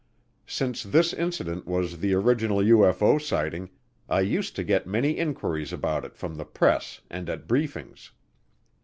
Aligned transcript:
Since 0.47 0.81
this 0.81 1.13
incident 1.13 1.67
was 1.67 1.99
the 1.99 2.15
original 2.15 2.57
UFO 2.57 3.21
sighting, 3.21 3.69
I 4.09 4.21
used 4.21 4.55
to 4.55 4.63
get 4.63 4.87
many 4.87 5.11
inquiries 5.19 5.71
about 5.71 6.05
it 6.05 6.15
from 6.17 6.33
the 6.37 6.43
press 6.45 7.01
and 7.11 7.29
at 7.29 7.47
briefings. 7.47 8.09